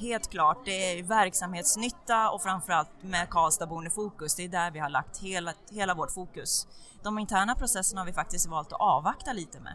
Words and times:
Helt 0.00 0.30
klart, 0.30 0.58
det 0.64 0.98
är 0.98 1.02
verksamhetsnytta 1.02 2.30
och 2.30 2.42
framförallt 2.42 2.90
med 3.02 3.30
Karlstadbon 3.30 3.86
i 3.86 3.90
fokus. 3.90 4.34
Det 4.34 4.44
är 4.44 4.48
där 4.48 4.70
vi 4.70 4.78
har 4.78 4.88
lagt 4.88 5.18
hela, 5.18 5.52
hela 5.70 5.94
vårt 5.94 6.10
fokus. 6.10 6.66
De 7.02 7.18
interna 7.18 7.54
processerna 7.54 8.00
har 8.00 8.06
vi 8.06 8.12
faktiskt 8.12 8.46
valt 8.46 8.72
att 8.72 8.80
avvakta 8.80 9.32
lite 9.32 9.60
med. 9.60 9.72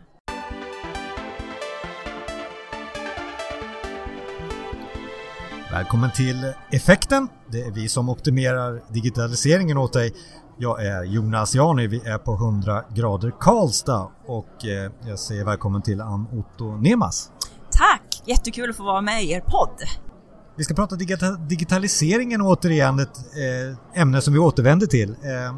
Välkommen 5.72 6.12
till 6.12 6.54
Effekten. 6.72 7.28
Det 7.48 7.62
är 7.62 7.72
vi 7.72 7.90
som 7.90 8.10
optimerar 8.10 8.94
digitaliseringen 8.94 9.78
åt 9.78 9.94
dig. 9.94 10.14
Jag 10.58 10.86
är 10.86 11.04
Jonas 11.04 11.56
Jani, 11.56 11.88
vi 11.88 11.98
är 11.98 12.18
på 12.18 12.34
100 12.34 12.84
grader 12.96 13.34
Karlstad 13.40 14.12
och 14.26 14.66
eh, 14.66 14.92
jag 15.08 15.20
säger 15.20 15.46
välkommen 15.46 15.82
till 15.82 16.02
Ann 16.02 16.28
Otto 16.34 16.78
Nemas. 16.78 17.32
Tack! 17.72 18.22
Jättekul 18.26 18.70
att 18.70 18.78
få 18.78 18.84
vara 18.84 19.02
med 19.02 19.24
i 19.24 19.32
er 19.32 19.42
podd. 19.42 20.07
Vi 20.58 20.64
ska 20.64 20.74
prata 20.74 20.96
digitaliseringen 21.40 22.42
återigen, 22.42 23.00
ett 23.00 23.18
eh, 23.18 24.02
ämne 24.02 24.22
som 24.22 24.34
vi 24.34 24.40
återvänder 24.40 24.88
till. 24.88 25.10
Eh, 25.10 25.56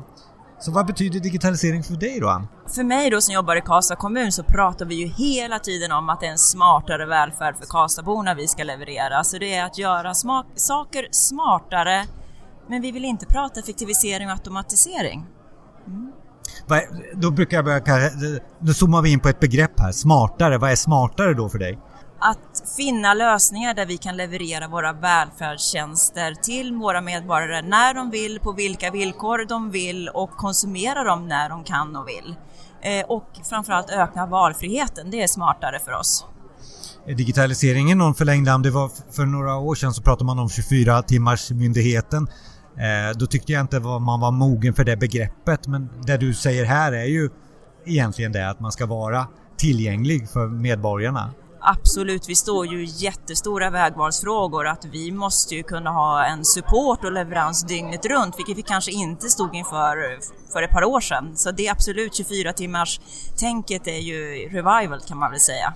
så 0.60 0.72
vad 0.72 0.86
betyder 0.86 1.20
digitalisering 1.20 1.84
för 1.84 1.94
dig 1.94 2.20
då 2.20 2.28
Ann? 2.28 2.48
För 2.76 2.84
mig 2.84 3.10
då 3.10 3.22
som 3.22 3.34
jobbar 3.34 3.56
i 3.56 3.62
Karlstad 3.62 3.96
kommun 3.96 4.32
så 4.32 4.44
pratar 4.44 4.86
vi 4.86 4.96
ju 4.96 5.08
hela 5.08 5.60
tiden 5.60 5.92
om 5.92 6.10
att 6.10 6.20
det 6.20 6.26
är 6.26 6.32
en 6.32 6.38
smartare 6.38 7.06
välfärd 7.06 7.58
för 7.58 7.66
Karlstadborna 7.66 8.34
vi 8.34 8.48
ska 8.48 8.64
leverera. 8.64 9.24
Så 9.24 9.38
det 9.38 9.56
är 9.56 9.66
att 9.66 9.78
göra 9.78 10.14
saker 10.56 11.08
smartare 11.12 12.06
men 12.70 12.82
vi 12.82 12.92
vill 12.92 13.06
inte 13.06 13.26
prata 13.26 13.60
effektivisering 13.60 14.28
och 14.28 14.34
automatisering. 14.34 15.26
Mm. 15.88 16.12
Då 17.14 17.32
brukar 17.32 17.58
jag 17.58 17.66
börja, 17.66 18.10
nu 18.60 18.74
zoomar 18.74 19.02
vi 19.02 19.12
in 19.12 19.20
på 19.20 19.30
ett 19.30 19.40
begrepp 19.40 19.80
här, 19.80 19.92
smartare. 19.92 20.58
Vad 20.58 20.72
är 20.72 20.76
smartare 20.76 21.34
då 21.34 21.50
för 21.50 21.60
dig? 21.60 21.80
Att 22.62 22.76
finna 22.76 23.14
lösningar 23.14 23.74
där 23.74 23.86
vi 23.86 23.98
kan 23.98 24.18
leverera 24.18 24.68
våra 24.68 24.94
välfärdstjänster 24.94 26.34
till 26.34 26.74
våra 26.74 27.02
medborgare 27.02 27.62
när 27.62 27.94
de 27.94 28.10
vill, 28.10 28.40
på 28.40 28.52
vilka 28.52 28.92
villkor 28.92 29.46
de 29.46 29.72
vill 29.72 30.10
och 30.10 30.30
konsumera 30.30 31.04
dem 31.04 31.28
när 31.28 31.50
de 31.50 31.64
kan 31.64 31.96
och 31.96 32.08
vill. 32.08 32.36
Eh, 32.82 33.06
och 33.06 33.30
framförallt 33.50 33.90
öka 33.90 34.26
valfriheten, 34.26 35.12
det 35.12 35.24
är 35.24 35.28
smartare 35.28 35.80
för 35.86 35.92
oss. 35.92 36.26
Digitaliseringen 37.06 37.98
någon 37.98 38.16
förlängd 38.16 38.50
arm? 38.50 38.62
Det 38.62 38.72
var 38.72 38.92
för 39.12 39.26
några 39.26 39.56
år 39.56 39.76
sedan 39.76 39.94
så 39.94 40.02
pratade 40.02 40.26
man 40.26 40.40
om 40.40 40.50
24 40.50 41.02
timmars 41.02 41.52
myndigheten. 41.52 42.28
Eh, 42.78 43.18
då 43.18 43.26
tyckte 43.26 43.52
jag 43.52 43.62
inte 43.62 43.80
man 43.80 44.20
var 44.20 44.32
mogen 44.32 44.74
för 44.74 44.84
det 44.84 44.98
begreppet 44.98 45.68
men 45.68 45.90
det 46.06 46.18
du 46.18 46.34
säger 46.34 46.66
här 46.66 46.92
är 46.92 47.06
ju 47.06 47.30
egentligen 47.86 48.32
det 48.32 48.50
att 48.50 48.60
man 48.60 48.72
ska 48.72 48.86
vara 48.86 49.28
tillgänglig 49.58 50.30
för 50.30 50.48
medborgarna. 50.48 51.34
Absolut, 51.62 52.30
vi 52.30 52.36
står 52.36 52.68
ju 52.68 52.86
jättestora 52.86 53.70
vägvalsfrågor 53.70 54.68
att 54.68 54.86
vi 54.92 55.12
måste 55.12 55.56
ju 55.56 55.64
kunna 55.64 55.90
ha 55.90 56.26
en 56.26 56.46
support 56.46 57.06
och 57.06 57.12
leverans 57.12 57.64
dygnet 57.64 58.06
runt, 58.06 58.38
vilket 58.38 58.58
vi 58.58 58.62
kanske 58.62 58.92
inte 58.92 59.30
stod 59.30 59.56
inför 59.56 60.20
för 60.54 60.64
ett 60.64 60.72
par 60.72 60.84
år 60.84 61.00
sedan. 61.00 61.32
Så 61.36 61.52
det 61.52 61.68
är 61.68 61.72
absolut 61.72 62.16
24 62.16 62.54
timmars 62.54 63.00
tänket 63.38 63.88
är 63.88 64.00
ju 64.00 64.50
revival 64.50 65.00
kan 65.08 65.18
man 65.18 65.32
väl 65.32 65.40
säga. 65.40 65.74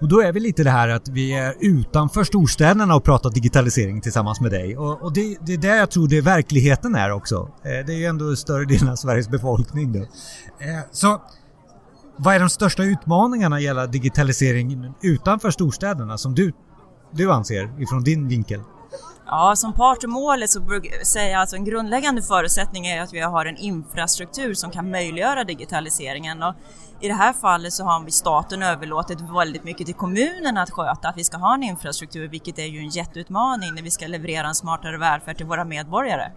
Och 0.00 0.08
då 0.08 0.20
är 0.20 0.32
vi 0.32 0.40
lite 0.40 0.64
det 0.64 0.70
här 0.70 0.88
att 0.88 1.08
vi 1.08 1.32
är 1.32 1.54
utanför 1.60 2.24
storstäderna 2.24 2.96
och 2.96 3.04
pratar 3.04 3.30
digitalisering 3.30 4.00
tillsammans 4.00 4.40
med 4.40 4.50
dig. 4.50 4.76
Och, 4.76 5.02
och 5.02 5.12
det, 5.12 5.36
det 5.40 5.52
är 5.52 5.58
där 5.58 5.76
jag 5.76 5.90
tror 5.90 6.08
det 6.08 6.20
verkligheten 6.20 6.94
är 6.94 7.10
också. 7.10 7.50
Eh, 7.64 7.86
det 7.86 7.92
är 7.92 7.96
ju 7.96 8.04
ändå 8.04 8.36
större 8.36 8.64
delen 8.64 8.88
av 8.88 8.96
Sveriges 8.96 9.28
befolkning 9.28 9.92
då. 9.92 9.98
Eh, 9.98 10.80
så 10.92 11.20
vad 12.16 12.34
är 12.34 12.40
de 12.40 12.48
största 12.48 12.82
utmaningarna 12.82 13.60
gällande 13.60 13.92
digitalisering 13.92 14.94
utanför 15.02 15.50
storstäderna 15.50 16.18
som 16.18 16.34
du, 16.34 16.52
du 17.10 17.32
anser 17.32 17.82
ifrån 17.82 18.04
din 18.04 18.28
vinkel? 18.28 18.60
Ja, 19.26 19.56
som 19.56 19.72
part 19.72 20.04
i 20.04 20.06
målet 20.06 20.50
så 20.50 20.60
säger 21.04 21.32
jag 21.32 21.42
att 21.42 21.52
en 21.52 21.64
grundläggande 21.64 22.22
förutsättning 22.22 22.86
är 22.86 23.02
att 23.02 23.12
vi 23.12 23.20
har 23.20 23.46
en 23.46 23.56
infrastruktur 23.56 24.54
som 24.54 24.70
kan 24.70 24.90
möjliggöra 24.90 25.44
digitaliseringen. 25.44 26.42
Och 26.42 26.54
I 27.00 27.08
det 27.08 27.14
här 27.14 27.32
fallet 27.32 27.72
så 27.72 27.84
har 27.84 28.04
vi 28.04 28.10
staten 28.10 28.62
överlåtit 28.62 29.18
väldigt 29.20 29.64
mycket 29.64 29.86
till 29.86 29.94
kommunerna 29.94 30.62
att 30.62 30.70
sköta, 30.70 31.08
att 31.08 31.16
vi 31.16 31.24
ska 31.24 31.36
ha 31.36 31.54
en 31.54 31.62
infrastruktur, 31.62 32.28
vilket 32.28 32.58
är 32.58 32.66
ju 32.66 32.78
en 32.78 32.88
jätteutmaning 32.88 33.74
när 33.74 33.82
vi 33.82 33.90
ska 33.90 34.06
leverera 34.06 34.48
en 34.48 34.54
smartare 34.54 34.98
välfärd 34.98 35.36
till 35.36 35.46
våra 35.46 35.64
medborgare. 35.64 36.32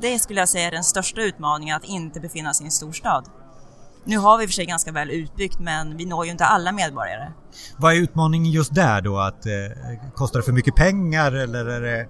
Det 0.00 0.18
skulle 0.18 0.40
jag 0.40 0.48
säga 0.48 0.66
är 0.66 0.72
den 0.72 0.84
största 0.84 1.20
utmaningen, 1.20 1.76
att 1.76 1.84
inte 1.84 2.20
befinna 2.20 2.54
sig 2.54 2.64
i 2.64 2.66
en 2.66 2.70
storstad. 2.70 3.24
Nu 4.08 4.18
har 4.18 4.38
vi 4.38 4.46
för 4.46 4.52
sig 4.52 4.66
ganska 4.66 4.92
väl 4.92 5.10
utbyggt 5.10 5.58
men 5.58 5.96
vi 5.96 6.06
når 6.06 6.24
ju 6.24 6.30
inte 6.30 6.44
alla 6.44 6.72
medborgare. 6.72 7.32
Vad 7.76 7.92
är 7.92 7.96
utmaningen 7.96 8.52
just 8.52 8.74
där 8.74 9.00
då? 9.00 9.18
Att, 9.18 9.46
eh, 9.46 9.52
kostar 10.14 10.38
det 10.40 10.44
för 10.44 10.52
mycket 10.52 10.74
pengar 10.74 11.32
eller 11.32 11.66
är 11.66 11.80
det 11.80 12.06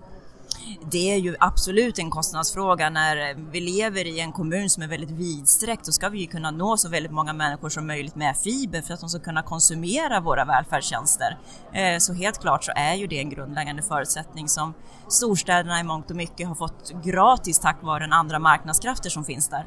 det 0.90 1.12
är 1.12 1.16
ju 1.16 1.36
absolut 1.40 1.98
en 1.98 2.10
kostnadsfråga. 2.10 2.90
När 2.90 3.34
vi 3.50 3.60
lever 3.60 4.06
i 4.06 4.20
en 4.20 4.32
kommun 4.32 4.70
som 4.70 4.82
är 4.82 4.86
väldigt 4.86 5.10
vidsträckt 5.10 5.86
så 5.86 5.92
ska 5.92 6.08
vi 6.08 6.20
ju 6.20 6.26
kunna 6.26 6.50
nå 6.50 6.76
så 6.76 6.88
väldigt 6.88 7.12
många 7.12 7.32
människor 7.32 7.68
som 7.68 7.86
möjligt 7.86 8.14
med 8.14 8.36
fiber 8.36 8.82
för 8.82 8.94
att 8.94 9.00
de 9.00 9.08
ska 9.08 9.18
kunna 9.18 9.42
konsumera 9.42 10.20
våra 10.20 10.44
välfärdstjänster. 10.44 11.38
Eh, 11.72 11.98
så 11.98 12.12
helt 12.12 12.40
klart 12.40 12.64
så 12.64 12.72
är 12.76 12.94
ju 12.94 13.06
det 13.06 13.18
en 13.18 13.30
grundläggande 13.30 13.82
förutsättning 13.82 14.48
som 14.48 14.74
storstäderna 15.08 15.80
i 15.80 15.84
mångt 15.84 16.10
och 16.10 16.16
mycket 16.16 16.48
har 16.48 16.54
fått 16.54 16.92
gratis 17.04 17.58
tack 17.58 17.82
vare 17.82 18.04
den 18.04 18.12
andra 18.12 18.38
marknadskrafter 18.38 19.10
som 19.10 19.24
finns 19.24 19.48
där. 19.48 19.66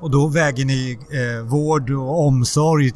Och 0.00 0.10
då 0.10 0.26
väger 0.26 0.64
ni 0.64 0.98
eh, 1.10 1.46
vård 1.46 1.90
och 1.90 2.26
omsorg, 2.26 2.90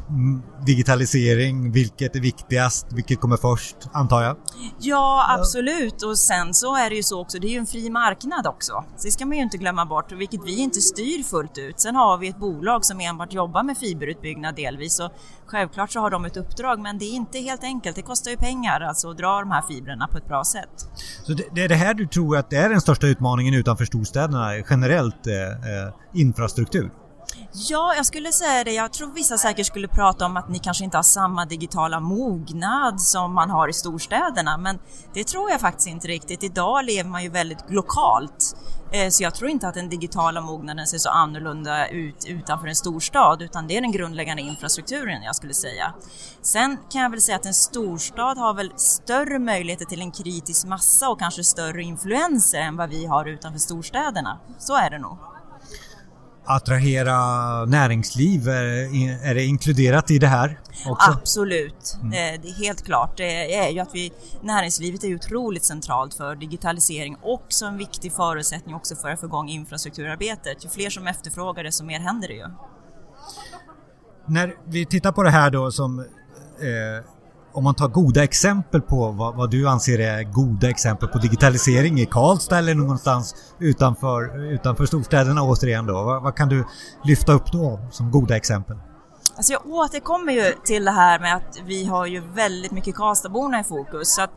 digitalisering, 0.66 1.72
vilket 1.72 2.16
är 2.16 2.20
viktigast, 2.20 2.86
vilket 2.92 3.20
kommer 3.20 3.36
först, 3.36 3.76
antar 3.92 4.22
jag? 4.22 4.36
Ja, 4.80 5.36
absolut. 5.38 6.02
Och 6.02 6.18
sen 6.18 6.54
så 6.54 6.76
är 6.76 6.90
det 6.90 6.96
ju 6.96 7.02
så 7.02 7.20
också, 7.20 7.38
det 7.38 7.46
är 7.46 7.50
ju 7.50 7.58
en 7.58 7.66
fri 7.66 7.90
marknad 7.90 8.46
också. 8.46 8.84
Så 8.96 9.06
det 9.06 9.10
ska 9.10 9.26
man 9.26 9.36
ju 9.36 9.42
inte 9.42 9.56
glömma 9.56 9.86
bort, 9.86 10.12
vilket 10.12 10.40
vi 10.44 10.56
inte 10.56 10.80
styr 10.80 11.22
fullt 11.22 11.58
ut. 11.58 11.80
Sen 11.80 11.96
har 11.96 12.18
vi 12.18 12.28
ett 12.28 12.38
bolag 12.38 12.84
som 12.84 13.00
enbart 13.00 13.32
jobbar 13.32 13.62
med 13.62 13.78
fiberutbyggnad 13.78 14.56
delvis 14.56 15.00
och 15.00 15.10
självklart 15.46 15.92
så 15.92 16.00
har 16.00 16.10
de 16.10 16.24
ett 16.24 16.36
uppdrag, 16.36 16.80
men 16.80 16.98
det 16.98 17.04
är 17.04 17.14
inte 17.14 17.38
helt 17.38 17.64
enkelt. 17.64 17.96
Det 17.96 18.02
kostar 18.02 18.30
ju 18.30 18.36
pengar 18.36 18.80
alltså 18.80 19.10
att 19.10 19.18
dra 19.18 19.40
de 19.40 19.50
här 19.50 19.62
fibrerna 19.62 20.06
på 20.06 20.18
ett 20.18 20.28
bra 20.28 20.44
sätt. 20.44 20.88
Så 21.22 21.32
det, 21.32 21.44
det 21.54 21.64
är 21.64 21.68
det 21.68 21.74
här 21.74 21.94
du 21.94 22.06
tror 22.06 22.36
att 22.36 22.50
det 22.50 22.56
är 22.56 22.68
den 22.68 22.80
största 22.80 23.06
utmaningen 23.06 23.54
utanför 23.54 23.84
storstäderna, 23.84 24.56
generellt 24.70 25.26
eh, 25.26 25.34
eh 25.34 25.94
infrastruktur? 26.14 26.90
Ja, 27.52 27.94
jag 27.96 28.06
skulle 28.06 28.32
säga 28.32 28.64
det. 28.64 28.72
Jag 28.72 28.92
tror 28.92 29.12
vissa 29.12 29.38
säkert 29.38 29.66
skulle 29.66 29.88
prata 29.88 30.26
om 30.26 30.36
att 30.36 30.48
ni 30.48 30.58
kanske 30.58 30.84
inte 30.84 30.98
har 30.98 31.02
samma 31.02 31.44
digitala 31.44 32.00
mognad 32.00 33.00
som 33.00 33.34
man 33.34 33.50
har 33.50 33.68
i 33.68 33.72
storstäderna, 33.72 34.58
men 34.58 34.78
det 35.14 35.24
tror 35.24 35.50
jag 35.50 35.60
faktiskt 35.60 35.88
inte 35.88 36.08
riktigt. 36.08 36.42
Idag 36.42 36.84
lever 36.84 37.10
man 37.10 37.22
ju 37.22 37.28
väldigt 37.28 37.64
lokalt, 37.68 38.56
eh, 38.92 39.10
så 39.10 39.22
jag 39.22 39.34
tror 39.34 39.50
inte 39.50 39.68
att 39.68 39.74
den 39.74 39.88
digitala 39.88 40.40
mognaden 40.40 40.86
ser 40.86 40.98
så 40.98 41.08
annorlunda 41.08 41.88
ut 41.88 42.24
utanför 42.28 42.66
en 42.66 42.76
storstad, 42.76 43.42
utan 43.42 43.66
det 43.66 43.76
är 43.76 43.80
den 43.80 43.92
grundläggande 43.92 44.42
infrastrukturen 44.42 45.22
jag 45.22 45.36
skulle 45.36 45.54
säga. 45.54 45.94
Sen 46.42 46.78
kan 46.90 47.02
jag 47.02 47.10
väl 47.10 47.20
säga 47.20 47.36
att 47.36 47.46
en 47.46 47.54
storstad 47.54 48.38
har 48.38 48.54
väl 48.54 48.72
större 48.76 49.38
möjligheter 49.38 49.84
till 49.84 50.00
en 50.00 50.12
kritisk 50.12 50.66
massa 50.66 51.08
och 51.08 51.18
kanske 51.18 51.44
större 51.44 51.82
influenser 51.82 52.60
än 52.60 52.76
vad 52.76 52.90
vi 52.90 53.06
har 53.06 53.24
utanför 53.24 53.58
storstäderna. 53.58 54.38
Så 54.58 54.76
är 54.76 54.90
det 54.90 54.98
nog 54.98 55.18
attrahera 56.44 57.16
näringsliv? 57.64 58.48
Är 58.48 59.34
det 59.34 59.44
inkluderat 59.44 60.10
i 60.10 60.18
det 60.18 60.26
här? 60.26 60.60
Också? 60.86 61.10
Absolut, 61.10 61.96
mm. 62.02 62.10
det 62.10 62.48
är 62.48 62.64
helt 62.64 62.84
klart. 62.84 63.16
Det 63.16 63.54
är 63.54 63.70
ju 63.70 63.80
att 63.80 63.94
vi, 63.94 64.12
näringslivet 64.42 65.04
är 65.04 65.14
otroligt 65.14 65.64
centralt 65.64 66.14
för 66.14 66.34
digitalisering 66.34 67.16
och 67.22 67.44
så 67.48 67.66
en 67.66 67.78
viktig 67.78 68.12
förutsättning 68.12 68.74
också 68.74 68.96
för 68.96 69.10
att 69.10 69.20
få 69.20 69.26
igång 69.26 69.48
infrastrukturarbetet. 69.48 70.64
Ju 70.64 70.68
fler 70.68 70.90
som 70.90 71.06
efterfrågar 71.06 71.64
det, 71.64 71.72
så 71.72 71.84
mer 71.84 72.00
händer 72.00 72.28
det 72.28 72.34
ju. 72.34 72.46
När 74.26 74.54
vi 74.64 74.86
tittar 74.86 75.12
på 75.12 75.22
det 75.22 75.30
här 75.30 75.50
då 75.50 75.70
som 75.70 75.98
eh, 75.98 77.04
om 77.54 77.64
man 77.64 77.74
tar 77.74 77.88
goda 77.88 78.24
exempel 78.24 78.80
på 78.80 79.10
vad, 79.10 79.36
vad, 79.36 79.50
du 79.50 79.68
anser 79.68 79.98
är 79.98 80.22
goda 80.22 80.70
exempel 80.70 81.08
på 81.08 81.18
digitalisering 81.18 82.00
i 82.00 82.06
Karlstad 82.06 82.58
eller 82.58 82.74
någonstans 82.74 83.34
utanför, 83.58 84.52
utanför 84.52 84.86
storstäderna 84.86 85.42
återigen 85.42 85.86
då. 85.86 85.92
Vad, 85.92 86.22
vad 86.22 86.36
kan 86.36 86.48
du 86.48 86.64
lyfta 87.04 87.32
upp 87.32 87.52
då 87.52 87.80
som 87.90 88.10
goda 88.10 88.36
exempel? 88.36 88.76
Alltså 89.36 89.52
jag 89.52 89.66
återkommer 89.66 90.32
ju 90.32 90.52
till 90.64 90.84
det 90.84 90.90
här 90.90 91.18
med 91.18 91.36
att 91.36 91.60
vi 91.66 91.84
har 91.84 92.06
ju 92.06 92.20
väldigt 92.20 92.72
mycket 92.72 92.94
Karlstadborna 92.94 93.60
i 93.60 93.64
fokus. 93.64 94.14
Så 94.14 94.22
att 94.22 94.30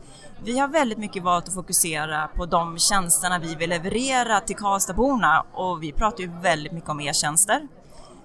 vi 0.44 0.58
har 0.58 0.68
väldigt 0.68 0.98
mycket 0.98 1.22
valt 1.22 1.48
att 1.48 1.54
fokusera 1.54 2.28
på 2.34 2.46
de 2.46 2.78
tjänsterna 2.78 3.38
vi 3.38 3.54
vill 3.54 3.70
leverera 3.70 4.40
till 4.40 4.56
Karlstadborna 4.56 5.44
och 5.54 5.82
vi 5.82 5.92
pratar 5.92 6.20
ju 6.20 6.30
väldigt 6.40 6.72
mycket 6.72 6.90
om 6.90 7.00
e-tjänster. 7.00 7.68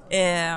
Eh, 0.09 0.55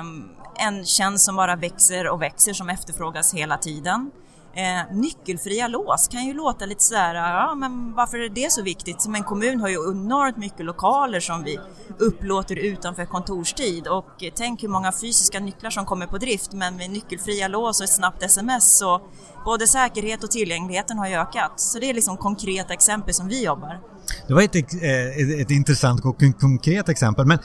en 0.67 0.85
tjänst 0.85 1.25
som 1.25 1.35
bara 1.35 1.55
växer 1.55 2.07
och 2.07 2.21
växer 2.21 2.53
som 2.53 2.69
efterfrågas 2.69 3.33
hela 3.33 3.57
tiden. 3.57 4.11
Eh, 4.57 4.95
nyckelfria 4.95 5.67
lås 5.67 6.07
kan 6.07 6.25
ju 6.25 6.33
låta 6.33 6.65
lite 6.65 6.83
sådär, 6.83 7.15
ja 7.15 7.55
men 7.55 7.93
varför 7.93 8.17
är 8.17 8.29
det 8.29 8.51
så 8.51 8.63
viktigt? 8.63 9.01
Som 9.01 9.15
en 9.15 9.23
kommun 9.23 9.59
har 9.59 9.69
ju 9.69 9.75
enormt 9.75 10.37
mycket 10.37 10.65
lokaler 10.65 11.19
som 11.19 11.43
vi 11.43 11.59
upplåter 11.99 12.55
utanför 12.55 13.05
kontorstid 13.05 13.87
och 13.87 14.23
tänk 14.35 14.63
hur 14.63 14.67
många 14.67 14.91
fysiska 14.91 15.39
nycklar 15.39 15.69
som 15.69 15.85
kommer 15.85 16.07
på 16.07 16.17
drift 16.17 16.53
men 16.53 16.75
med 16.75 16.89
nyckelfria 16.89 17.47
lås 17.47 17.79
och 17.79 17.83
ett 17.83 17.93
snabbt 17.93 18.23
sms 18.23 18.77
så 18.77 19.01
både 19.45 19.67
säkerhet 19.67 20.23
och 20.23 20.31
tillgängligheten 20.31 20.97
har 20.97 21.07
ju 21.07 21.15
ökat. 21.15 21.53
Så 21.55 21.79
det 21.79 21.89
är 21.89 21.93
liksom 21.93 22.17
konkreta 22.17 22.73
exempel 22.73 23.13
som 23.13 23.27
vi 23.27 23.43
jobbar. 23.43 23.79
Det 24.27 24.33
var 24.33 24.41
ett, 24.41 24.55
ett, 24.55 25.41
ett 25.41 25.51
intressant 25.51 26.05
och 26.05 26.17
konkret 26.39 26.89
exempel 26.89 27.25
men 27.25 27.39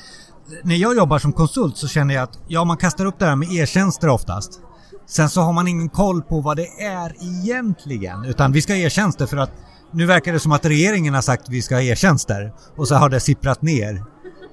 när 0.62 0.76
jag 0.76 0.96
jobbar 0.96 1.18
som 1.18 1.32
konsult 1.32 1.76
så 1.76 1.88
känner 1.88 2.14
jag 2.14 2.22
att 2.22 2.38
ja, 2.48 2.64
man 2.64 2.76
kastar 2.76 3.04
upp 3.04 3.18
det 3.18 3.24
här 3.24 3.36
med 3.36 3.52
e-tjänster 3.52 4.08
oftast. 4.08 4.60
Sen 5.12 5.28
så 5.28 5.40
har 5.40 5.52
man 5.52 5.68
ingen 5.68 5.88
koll 5.88 6.22
på 6.22 6.40
vad 6.40 6.56
det 6.56 6.66
är 6.82 7.12
egentligen. 7.20 8.24
Utan 8.24 8.52
vi 8.52 8.62
ska 8.62 8.72
ha 8.72 8.78
e-tjänster 8.78 9.26
för 9.26 9.36
att 9.36 9.50
nu 9.92 10.06
verkar 10.06 10.32
det 10.32 10.40
som 10.40 10.52
att 10.52 10.64
regeringen 10.64 11.14
har 11.14 11.22
sagt 11.22 11.42
att 11.42 11.48
vi 11.48 11.62
ska 11.62 11.74
ha 11.74 11.82
e-tjänster. 11.82 12.52
Och 12.76 12.88
så 12.88 12.94
har 12.94 13.08
det 13.08 13.20
sipprat 13.20 13.62
ner 13.62 14.04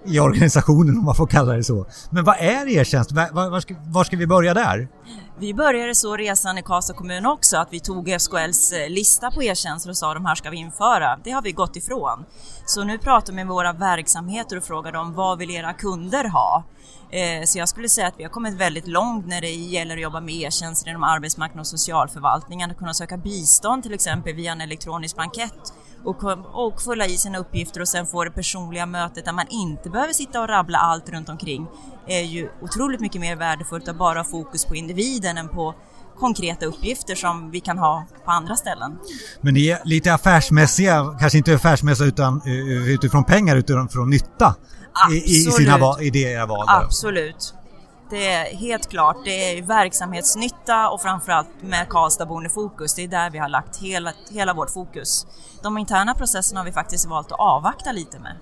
i 0.06 0.20
organisationen 0.20 0.98
om 0.98 1.06
man 1.06 1.16
får 1.16 1.28
kalla 1.28 1.54
det 1.54 1.64
så. 1.64 1.88
Men 2.10 2.24
vad 2.24 2.36
är 2.40 2.78
e-tjänst? 2.78 3.12
Var, 3.12 3.50
var, 3.50 3.60
ska, 3.60 3.76
var 3.86 4.04
ska 4.04 4.18
vi 4.18 4.28
börja 4.28 4.54
där? 4.54 4.88
Vi 5.42 5.54
började 5.54 5.96
så 5.96 6.18
resan 6.18 6.58
i 6.58 6.62
Karlstad 6.62 6.94
kommun 6.94 7.26
också, 7.26 7.58
att 7.58 7.68
vi 7.72 7.80
tog 7.80 8.22
SKLs 8.22 8.72
eh, 8.72 8.90
lista 8.90 9.32
på 9.32 9.44
e-tjänster 9.44 9.90
och 9.90 9.98
sa 9.98 10.14
de 10.14 10.26
här 10.26 10.36
ska 10.36 10.50
vi 10.50 10.58
införa. 10.58 11.20
Det 11.24 11.32
har 11.32 11.42
vi 11.42 11.52
gått 11.52 11.76
ifrån. 11.76 12.26
Så 12.66 12.84
nu 12.84 12.98
pratar 12.98 13.34
vi 13.34 13.36
med 13.36 13.48
våra 13.48 13.74
verksamheter 13.74 14.58
och 14.58 14.64
frågar 14.64 14.92
dem 14.92 15.14
vad 15.14 15.38
vill 15.38 15.52
era 15.52 15.74
kunder 15.74 16.24
ha? 16.30 16.64
Eh, 17.12 17.46
så 17.46 17.60
jag 17.60 17.70
skulle 17.70 17.90
säga 17.90 18.08
att 18.08 18.14
vi 18.18 18.24
har 18.24 18.30
kommit 18.30 18.54
väldigt 18.54 18.88
långt 18.88 19.28
när 19.28 19.42
det 19.42 19.50
gäller 19.50 19.96
att 19.96 20.02
jobba 20.02 20.22
med 20.22 20.36
e-tjänster 20.36 20.90
inom 20.90 21.04
arbetsmarknad 21.04 21.60
och 21.60 21.68
socialförvaltningen, 21.68 22.72
att 22.72 22.78
kunna 22.78 22.94
söka 22.94 23.18
bistånd 23.18 23.84
till 23.84 23.94
exempel 23.94 24.36
via 24.36 24.52
en 24.52 24.62
elektronisk 24.62 25.16
blankett 25.16 25.74
och, 26.04 26.24
och 26.54 26.82
fylla 26.82 27.06
i 27.06 27.18
sina 27.18 27.38
uppgifter 27.38 27.82
och 27.82 27.88
sen 27.88 28.06
få 28.06 28.24
det 28.24 28.32
personliga 28.32 28.86
mötet 28.86 29.26
där 29.26 29.34
man 29.34 29.48
inte 29.50 29.90
behöver 29.90 30.14
sitta 30.14 30.42
och 30.42 30.48
rabbla 30.48 30.78
allt 30.78 31.10
runt 31.10 31.30
omkring 31.30 31.68
är 32.10 32.22
ju 32.22 32.50
otroligt 32.62 33.02
mycket 33.02 33.22
mer 33.22 33.36
värdefullt 33.36 33.88
att 33.88 33.98
bara 33.98 34.20
ha 34.20 34.24
fokus 34.24 34.66
på 34.66 34.76
individen 34.76 35.38
än 35.38 35.50
på 35.50 35.76
konkreta 36.20 36.66
uppgifter 36.66 37.16
som 37.16 37.52
vi 37.52 37.60
kan 37.60 37.78
ha 37.78 38.06
på 38.26 38.32
andra 38.32 38.56
ställen. 38.56 38.98
Men 39.42 39.54
ni 39.54 39.68
är 39.68 39.80
lite 39.84 40.14
affärsmässiga, 40.14 41.18
kanske 41.20 41.38
inte 41.38 41.56
affärsmässiga 41.56 42.08
utan 42.08 42.42
utifrån 42.88 43.24
pengar 43.24 43.56
utan 43.56 43.90
från 43.90 44.10
nytta 44.10 44.56
i, 45.12 45.16
i, 45.16 45.52
sina 45.52 45.78
val, 45.78 46.02
i 46.02 46.10
det 46.10 46.20
era 46.20 46.46
val? 46.46 46.66
Absolut. 46.68 47.54
Det 48.10 48.28
är 48.28 48.56
helt 48.56 48.90
klart, 48.90 49.18
det 49.26 49.58
är 49.58 49.62
verksamhetsnytta 49.62 50.90
och 50.90 51.02
framförallt 51.02 51.50
med 51.62 51.90
Karlstadborn 51.90 52.46
i 52.46 52.50
fokus. 52.50 52.94
Det 52.94 53.04
är 53.04 53.08
där 53.08 53.30
vi 53.30 53.38
har 53.38 53.50
lagt 53.50 53.78
hela, 53.78 54.14
hela 54.32 54.54
vårt 54.54 54.70
fokus. 54.70 55.28
De 55.64 55.78
interna 55.78 56.14
processerna 56.14 56.60
har 56.60 56.66
vi 56.66 56.72
faktiskt 56.72 57.06
valt 57.06 57.32
att 57.32 57.40
avvakta 57.40 57.92
lite 57.92 58.20
med. 58.20 58.36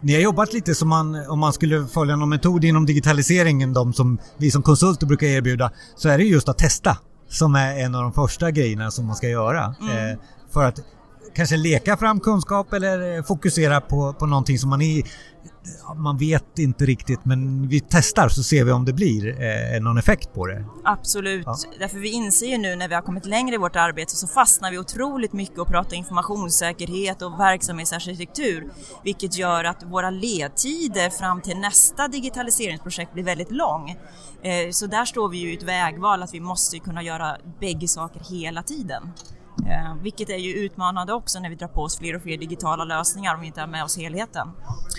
Ni 0.00 0.14
har 0.14 0.20
jobbat 0.20 0.52
lite 0.52 0.74
som 0.74 0.88
man, 0.88 1.26
om 1.28 1.38
man 1.38 1.52
skulle 1.52 1.86
följa 1.86 2.16
någon 2.16 2.28
metod 2.28 2.64
inom 2.64 2.86
digitaliseringen, 2.86 3.72
de 3.72 3.92
som 3.92 4.18
vi 4.36 4.50
som 4.50 4.62
konsulter 4.62 5.06
brukar 5.06 5.26
erbjuda, 5.26 5.70
så 5.96 6.08
är 6.08 6.18
det 6.18 6.24
just 6.24 6.48
att 6.48 6.58
testa 6.58 6.96
som 7.28 7.54
är 7.54 7.78
en 7.78 7.94
av 7.94 8.02
de 8.02 8.12
första 8.12 8.50
grejerna 8.50 8.90
som 8.90 9.06
man 9.06 9.16
ska 9.16 9.28
göra. 9.28 9.74
Mm. 9.80 10.12
Eh, 10.12 10.18
för 10.52 10.64
att 10.64 10.78
kanske 11.34 11.56
leka 11.56 11.96
fram 11.96 12.20
kunskap 12.20 12.72
eller 12.72 13.22
fokusera 13.22 13.80
på, 13.80 14.12
på 14.12 14.26
någonting 14.26 14.58
som 14.58 14.70
man 14.70 14.82
är 14.82 15.02
man 15.96 16.18
vet 16.18 16.58
inte 16.58 16.86
riktigt 16.86 17.24
men 17.24 17.68
vi 17.68 17.80
testar 17.80 18.28
så 18.28 18.42
ser 18.42 18.64
vi 18.64 18.72
om 18.72 18.84
det 18.84 18.92
blir 18.92 19.28
eh, 19.28 19.80
någon 19.80 19.98
effekt 19.98 20.34
på 20.34 20.46
det. 20.46 20.64
Absolut, 20.84 21.46
ja. 21.46 21.56
därför 21.78 21.98
vi 21.98 22.08
inser 22.08 22.46
ju 22.46 22.58
nu 22.58 22.76
när 22.76 22.88
vi 22.88 22.94
har 22.94 23.02
kommit 23.02 23.26
längre 23.26 23.54
i 23.54 23.58
vårt 23.58 23.76
arbete 23.76 24.16
så 24.16 24.26
fastnar 24.26 24.70
vi 24.70 24.78
otroligt 24.78 25.32
mycket 25.32 25.58
och 25.58 25.68
pratar 25.68 25.96
informationssäkerhet 25.96 27.22
och 27.22 27.40
verksamhetsarkitektur 27.40 28.70
vilket 29.04 29.38
gör 29.38 29.64
att 29.64 29.82
våra 29.82 30.10
ledtider 30.10 31.10
fram 31.10 31.40
till 31.40 31.56
nästa 31.58 32.08
digitaliseringsprojekt 32.08 33.12
blir 33.12 33.24
väldigt 33.24 33.50
lång. 33.50 33.90
Eh, 34.42 34.70
så 34.70 34.86
där 34.86 35.04
står 35.04 35.28
vi 35.28 35.38
ju 35.38 35.52
i 35.52 35.56
ett 35.56 35.62
vägval 35.62 36.22
att 36.22 36.34
vi 36.34 36.40
måste 36.40 36.78
kunna 36.78 37.02
göra 37.02 37.36
bägge 37.60 37.88
saker 37.88 38.20
hela 38.30 38.62
tiden. 38.62 39.02
Eh, 39.66 40.02
vilket 40.02 40.30
är 40.30 40.36
ju 40.36 40.52
utmanande 40.52 41.12
också 41.12 41.40
när 41.40 41.50
vi 41.50 41.54
drar 41.54 41.68
på 41.68 41.82
oss 41.82 41.98
fler 41.98 42.16
och 42.16 42.22
fler 42.22 42.38
digitala 42.38 42.84
lösningar 42.84 43.34
om 43.34 43.40
vi 43.40 43.46
inte 43.46 43.60
har 43.60 43.68
med 43.68 43.84
oss 43.84 43.98
helheten. 43.98 44.48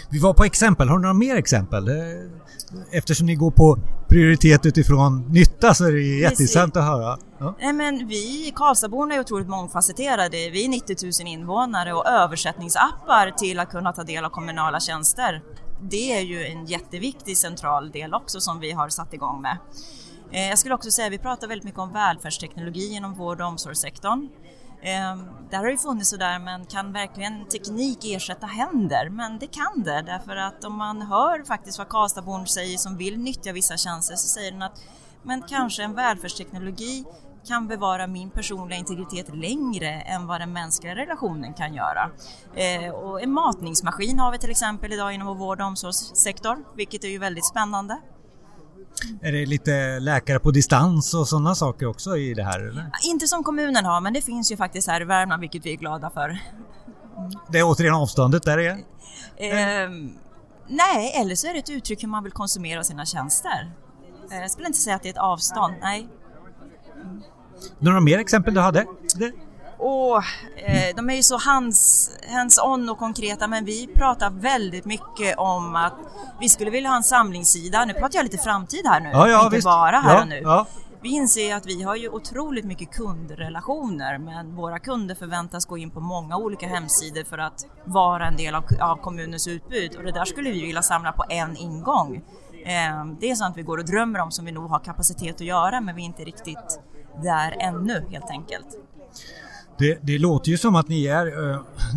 Vi 0.10 0.20
var 0.20 0.34
på 0.34 0.44
exempel, 0.44 0.90
har 0.90 0.96
du 0.96 1.02
några 1.02 1.14
mer 1.14 1.36
exempel? 1.36 1.88
Eh, 1.88 1.96
eftersom 2.92 3.28
ni 3.28 3.36
går 3.36 3.52
på 3.52 3.78
prioritet 4.10 4.66
utifrån 4.66 5.26
nytta 5.30 5.74
så 5.74 5.86
är 5.86 5.92
det 5.92 6.02
jätteintressant 6.02 6.78
att 6.78 6.84
höra. 6.84 7.18
Ja. 7.38 7.56
Nej, 7.60 7.74
men 7.74 8.08
vi 8.08 8.54
Karlstadborna 8.56 9.16
är 9.16 9.20
otroligt 9.20 9.48
mångfacetterade. 9.48 10.50
Vi 10.50 10.66
är 10.66 10.70
90 10.70 10.96
000 11.04 11.34
invånare 11.34 11.94
och 11.94 12.08
översättningsappar 12.08 13.32
till 13.38 13.60
att 13.60 13.70
kunna 13.70 13.94
ta 13.94 14.04
del 14.04 14.26
av 14.26 14.30
kommunala 14.30 14.80
tjänster. 14.80 15.42
Det 15.82 16.18
är 16.18 16.22
ju 16.22 16.46
en 16.46 16.66
jätteviktig 16.66 17.38
central 17.38 17.92
del 17.92 18.14
också 18.14 18.40
som 18.40 18.60
vi 18.60 18.72
har 18.72 18.90
satt 18.90 19.14
igång 19.14 19.42
med. 19.42 19.58
Eh, 20.32 20.50
jag 20.50 20.58
skulle 20.58 20.76
också 20.76 20.92
säga, 20.92 21.10
vi 21.10 21.18
pratar 21.18 21.48
väldigt 21.48 21.66
mycket 21.66 21.80
om 21.80 21.94
välfärdsteknologi 21.94 22.94
inom 22.96 23.14
vård 23.14 23.42
och 23.42 23.48
omsorgssektorn. 23.48 24.30
Ehm, 24.82 25.26
Där 25.50 25.58
har 25.58 25.66
det 25.72 25.78
funnits 25.78 26.10
sådär, 26.10 26.40
men 26.40 26.66
kan 26.66 26.94
verkligen 26.94 27.46
teknik 27.46 28.06
ersätta 28.06 28.48
händer? 28.48 29.10
Men 29.10 29.40
det 29.40 29.48
kan 29.48 29.84
det, 29.84 30.02
därför 30.02 30.36
att 30.36 30.64
om 30.64 30.78
man 30.78 31.02
hör 31.02 31.44
faktiskt 31.44 31.78
vad 31.78 31.90
Karlstadborn 31.90 32.48
säger 32.48 32.78
som 32.78 32.98
vill 32.98 33.20
nyttja 33.20 33.52
vissa 33.52 33.78
tjänster 33.78 34.16
så 34.16 34.28
säger 34.28 34.52
den 34.52 34.62
att 34.62 34.82
men 35.24 35.42
kanske 35.42 35.84
en 35.84 35.96
välfärdsteknologi 35.96 37.06
kan 37.48 37.68
bevara 37.68 38.08
min 38.08 38.30
personliga 38.30 38.80
integritet 38.80 39.36
längre 39.36 39.90
än 39.90 40.28
vad 40.28 40.42
den 40.42 40.54
mänskliga 40.54 40.96
relationen 40.96 41.54
kan 41.54 41.74
göra. 41.74 42.12
Eh, 42.56 42.94
och 42.94 43.22
en 43.22 43.32
matningsmaskin 43.32 44.20
har 44.20 44.32
vi 44.32 44.38
till 44.38 44.52
exempel 44.52 44.94
idag 44.94 45.14
inom 45.14 45.28
vår 45.28 45.36
vård 45.36 45.62
och 45.62 45.68
omsorgssektor, 45.68 46.58
vilket 46.76 47.04
är 47.04 47.08
ju 47.08 47.18
väldigt 47.18 47.46
spännande. 47.46 47.98
Är 49.22 49.32
det 49.32 49.46
lite 49.46 50.00
läkare 50.00 50.40
på 50.40 50.52
distans 50.52 51.14
och 51.14 51.28
sådana 51.28 51.56
saker 51.56 51.86
också 51.86 52.18
i 52.18 52.34
det 52.34 52.44
här? 52.44 52.60
Eller? 52.60 52.90
Inte 53.10 53.28
som 53.28 53.44
kommunen 53.44 53.86
har, 53.86 54.02
men 54.02 54.14
det 54.14 54.22
finns 54.22 54.52
ju 54.52 54.58
faktiskt 54.58 54.88
här 54.88 55.02
i 55.02 55.06
Värmland, 55.06 55.42
vilket 55.42 55.66
vi 55.66 55.74
är 55.74 55.78
glada 55.78 56.10
för. 56.10 56.40
Det 57.52 57.60
är 57.60 57.64
återigen 57.64 57.94
avståndet 57.94 58.44
där 58.44 58.58
är? 58.58 58.72
Eh, 58.72 59.90
nej, 60.68 61.14
eller 61.22 61.36
så 61.36 61.48
är 61.48 61.54
det 61.54 61.60
ett 61.60 61.70
uttryck 61.70 62.04
hur 62.04 62.08
man 62.08 62.24
vill 62.24 62.34
konsumera 62.34 62.84
sina 62.84 63.06
tjänster. 63.06 63.72
Eh, 64.32 64.38
jag 64.38 64.52
skulle 64.52 64.68
inte 64.68 64.80
säga 64.80 64.96
att 64.96 65.04
det 65.04 65.10
är 65.10 65.14
ett 65.14 65.18
avstånd, 65.18 65.74
nej. 65.82 66.10
Några 67.80 68.00
mer 68.00 68.20
exempel 68.20 68.54
du 68.54 68.60
hade? 68.60 68.86
Det? 69.16 69.32
Och, 69.80 70.18
eh, 70.58 70.96
de 70.96 71.10
är 71.10 71.16
ju 71.16 71.24
så 71.24 71.38
hands, 71.38 72.12
hands-on 72.30 72.90
och 72.90 72.98
konkreta 72.98 73.48
men 73.48 73.66
vi 73.66 73.88
pratar 73.88 74.30
väldigt 74.30 74.86
mycket 74.86 75.38
om 75.38 75.76
att 75.76 75.94
vi 76.40 76.50
skulle 76.50 76.72
vilja 76.72 76.90
ha 76.90 76.98
en 76.98 77.04
samlingssida. 77.04 77.86
Nu 77.86 77.94
pratar 77.94 78.18
jag 78.18 78.24
lite 78.24 78.38
framtid 78.38 78.82
här 78.86 79.00
nu, 79.00 79.10
ja, 79.10 79.30
ja, 79.30 79.44
inte 79.44 79.56
visst. 79.56 79.66
bara 79.66 80.00
här 80.00 80.16
ja, 80.16 80.22
och 80.22 80.28
nu. 80.28 80.66
Vi 81.02 81.10
inser 81.10 81.56
att 81.56 81.66
vi 81.66 81.84
har 81.84 81.96
ju 81.96 82.10
otroligt 82.10 82.66
mycket 82.66 82.92
kundrelationer 82.92 84.18
men 84.18 84.56
våra 84.56 84.80
kunder 84.80 85.16
förväntas 85.16 85.66
gå 85.66 85.78
in 85.78 85.92
på 85.92 86.00
många 86.00 86.38
olika 86.38 86.68
hemsidor 86.68 87.24
för 87.24 87.38
att 87.38 87.66
vara 87.86 88.28
en 88.28 88.38
del 88.38 88.56
av, 88.56 88.64
av 88.82 88.96
kommunens 88.96 89.48
utbud 89.48 89.96
och 89.96 90.04
det 90.04 90.12
där 90.12 90.26
skulle 90.26 90.50
vi 90.52 90.62
vilja 90.62 90.82
samla 90.82 91.12
på 91.12 91.26
en 91.30 91.58
ingång. 91.58 92.16
Eh, 92.66 93.06
det 93.20 93.32
är 93.32 93.36
sånt 93.36 93.58
vi 93.58 93.62
går 93.62 93.78
och 93.78 93.86
drömmer 93.86 94.20
om 94.20 94.32
som 94.32 94.46
vi 94.46 94.52
nog 94.52 94.70
har 94.70 94.80
kapacitet 94.80 95.36
att 95.36 95.42
göra 95.42 95.82
men 95.82 95.96
vi 95.96 96.02
är 96.02 96.06
inte 96.06 96.24
riktigt 96.24 96.80
där 97.24 97.56
ännu 97.60 98.06
helt 98.12 98.30
enkelt. 98.30 98.68
Det, 99.80 100.00
det, 100.02 100.20
låter 100.20 100.52
ju 100.52 100.58
som 100.58 100.76
att 100.76 100.88
ni 100.88 101.06
är, 101.06 101.26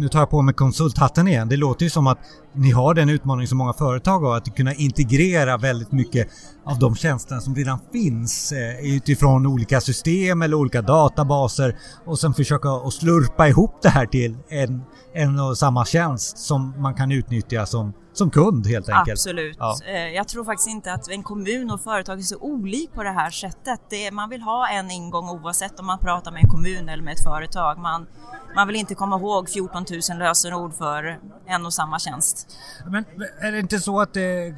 nu 0.01 0.09
tar 0.09 0.19
jag 0.19 0.31
på 0.31 0.43
mig 0.43 0.55
konsulthatten 0.55 1.29
igen, 1.29 1.49
det 1.49 1.57
låter 1.57 1.85
ju 1.85 1.91
som 1.91 2.07
att 2.07 2.19
ni 2.55 2.71
har 2.71 2.95
den 2.95 3.09
utmaning 3.09 3.47
som 3.47 3.59
många 3.59 3.73
företag 3.73 4.21
har, 4.21 4.37
att 4.37 4.57
kunna 4.57 4.75
integrera 4.75 5.57
väldigt 5.57 5.93
mycket 5.93 6.29
av 6.65 6.79
de 6.79 6.95
tjänster 6.95 7.39
som 7.39 7.55
redan 7.55 7.79
finns 7.93 8.53
eh, 8.53 8.95
utifrån 8.95 9.47
olika 9.47 9.81
system 9.81 10.43
eller 10.43 10.57
olika 10.57 10.83
databaser 10.83 11.77
och 12.05 12.19
sen 12.19 12.35
försöka 12.35 12.71
att 12.71 12.93
slurpa 12.93 13.49
ihop 13.49 13.79
det 13.83 13.89
här 13.89 14.07
till 14.07 14.37
en, 14.49 14.83
en 15.15 15.41
och 15.41 15.59
samma 15.59 15.85
tjänst 15.85 16.39
som 16.39 16.75
man 16.79 16.95
kan 16.95 17.13
utnyttja 17.13 17.67
som 17.67 17.93
som 18.13 18.31
kund 18.31 18.67
helt 18.67 18.89
enkelt. 18.89 19.19
Absolut. 19.19 19.57
Ja. 19.61 19.77
Eh, 19.87 20.09
jag 20.09 20.29
tror 20.29 20.45
faktiskt 20.45 20.69
inte 20.69 20.93
att 20.93 21.09
en 21.09 21.23
kommun 21.23 21.71
och 21.71 21.81
företag 21.81 22.19
är 22.19 22.23
så 22.23 22.37
olik 22.37 22.93
på 22.95 23.03
det 23.03 23.11
här 23.11 23.31
sättet. 23.31 23.81
Det, 23.91 24.11
man 24.11 24.31
vill 24.31 24.43
ha 24.43 24.69
en 24.69 24.91
ingång 24.91 25.29
oavsett 25.31 25.81
om 25.81 25.87
man 25.87 25.99
pratar 25.99 26.33
med 26.33 26.45
en 26.45 26.51
kommun 26.51 26.89
eller 26.89 27.03
med 27.03 27.13
ett 27.13 27.23
företag. 27.23 27.79
Man, 27.79 28.07
man 28.55 28.67
vill 28.67 28.77
inte 28.77 28.95
komma 28.95 29.17
ihåg 29.17 29.49
14 29.49 29.85
000 30.11 30.19
lösenord 30.19 30.75
för 30.75 31.19
en 31.47 31.67
och 31.67 31.75
samma 31.75 31.99
tjänst. 31.99 32.57
Men 32.87 33.05
är 33.41 33.53
det 33.53 33.59
inte 33.59 33.79
så 33.79 34.01
att 34.01 34.15
det, 34.15 34.47
eh, 34.47 34.55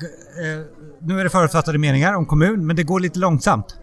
nu 0.98 1.20
är 1.20 1.24
det 1.24 1.30
förutfattade 1.30 1.78
meningar 1.78 2.14
om 2.14 2.26
kommun, 2.26 2.66
men 2.66 2.76
det 2.76 2.82
går 2.82 3.00
lite 3.00 3.18
långsamt? 3.18 3.76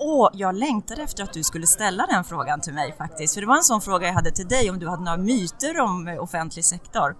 Åh, 0.00 0.30
jag 0.32 0.54
längtade 0.54 1.02
efter 1.02 1.22
att 1.24 1.32
du 1.32 1.42
skulle 1.42 1.66
ställa 1.66 2.06
den 2.06 2.24
frågan 2.24 2.60
till 2.60 2.74
mig 2.74 2.94
faktiskt. 2.98 3.34
För 3.34 3.40
det 3.40 3.46
var 3.46 3.56
en 3.56 3.62
sån 3.62 3.80
fråga 3.80 4.06
jag 4.06 4.14
hade 4.14 4.30
till 4.30 4.48
dig 4.48 4.70
om 4.70 4.78
du 4.78 4.88
hade 4.88 5.04
några 5.04 5.16
myter 5.16 5.80
om 5.80 6.08
eh, 6.08 6.22
offentlig 6.22 6.64
sektor. 6.64 7.16